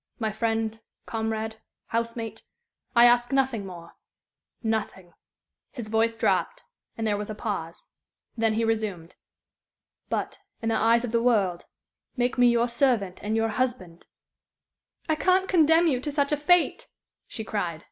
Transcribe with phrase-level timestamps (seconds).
[0.17, 1.57] My friend, comrade,
[1.89, 2.41] housemate.
[2.95, 3.97] I ask nothing more
[4.63, 5.13] nothing."
[5.69, 6.63] His voice dropped,
[6.97, 7.89] and there was a pause.
[8.35, 9.15] Then he resumed.
[10.09, 11.65] "But, in the eyes of the world,
[12.17, 14.07] make me your servant and your husband!"
[15.07, 16.87] "I can't condemn you to such a fate,"
[17.27, 17.79] she cried.